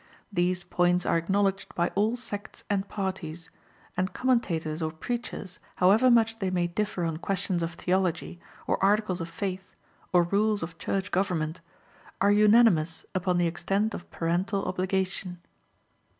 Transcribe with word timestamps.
These 0.33 0.63
points 0.63 1.05
are 1.05 1.15
acknowledged 1.15 1.75
by 1.75 1.89
all 1.89 2.15
sects 2.15 2.63
and 2.71 2.89
parties; 2.89 3.51
and 3.95 4.13
commentators 4.13 4.81
or 4.81 4.89
preachers, 4.91 5.59
however 5.75 6.09
much 6.09 6.39
they 6.39 6.49
may 6.49 6.65
differ 6.65 7.03
on 7.03 7.17
questions 7.17 7.61
of 7.61 7.75
theology, 7.75 8.39
or 8.65 8.83
articles 8.83 9.21
of 9.21 9.29
faith, 9.29 9.73
or 10.11 10.23
rules 10.23 10.63
of 10.63 10.79
Church 10.79 11.11
government, 11.11 11.61
are 12.19 12.31
unanimous 12.31 13.05
upon 13.13 13.37
the 13.37 13.45
extent 13.45 13.93
of 13.93 14.09
parental 14.09 14.65
obligation. 14.65 15.37